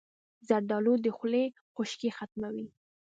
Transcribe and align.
زردالو 0.47 0.93
د 1.03 1.07
خولې 1.17 1.43
خشکي 1.73 2.09
ختموي. 2.17 2.67